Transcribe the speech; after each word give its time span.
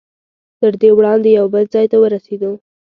تر 0.59 0.73
دې 0.81 0.89
وړاندې 0.97 1.29
یو 1.39 1.45
بل 1.53 1.63
ځای 1.73 1.85
ته 1.91 1.97
ورسېدو. 1.99 2.51